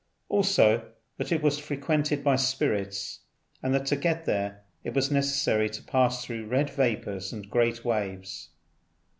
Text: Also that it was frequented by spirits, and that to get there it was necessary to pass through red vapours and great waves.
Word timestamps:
Also 0.29 0.93
that 1.17 1.31
it 1.31 1.43
was 1.43 1.59
frequented 1.59 2.23
by 2.23 2.35
spirits, 2.35 3.19
and 3.61 3.71
that 3.71 3.85
to 3.85 3.95
get 3.95 4.25
there 4.25 4.63
it 4.83 4.95
was 4.95 5.11
necessary 5.11 5.69
to 5.69 5.83
pass 5.83 6.25
through 6.25 6.47
red 6.47 6.71
vapours 6.71 7.31
and 7.31 7.51
great 7.51 7.85
waves. 7.85 8.49